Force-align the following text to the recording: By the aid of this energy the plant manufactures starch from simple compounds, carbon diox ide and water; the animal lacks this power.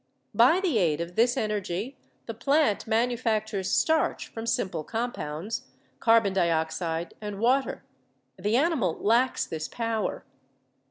By 0.33 0.59
the 0.59 0.79
aid 0.79 0.99
of 0.99 1.15
this 1.15 1.37
energy 1.37 1.95
the 2.25 2.33
plant 2.33 2.87
manufactures 2.87 3.69
starch 3.69 4.29
from 4.29 4.47
simple 4.47 4.83
compounds, 4.83 5.67
carbon 5.99 6.33
diox 6.33 6.81
ide 6.81 7.13
and 7.21 7.37
water; 7.39 7.83
the 8.35 8.55
animal 8.57 8.97
lacks 8.99 9.45
this 9.45 9.67
power. 9.67 10.25